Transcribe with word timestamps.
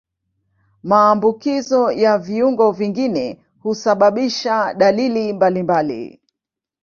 Maambukizi 0.83 2.01
ya 2.03 2.17
viungo 2.17 2.71
vingine 2.71 3.45
husababisha 3.63 4.73
dalili 4.73 5.33
mbalimbali. 5.33 6.21